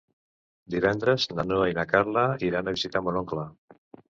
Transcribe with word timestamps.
Divendres 0.75 1.27
na 1.39 1.45
Noa 1.51 1.67
i 1.73 1.75
na 1.81 1.85
Carla 1.93 2.25
iran 2.51 2.73
a 2.73 2.77
visitar 2.79 3.07
mon 3.09 3.21
oncle. 3.21 3.49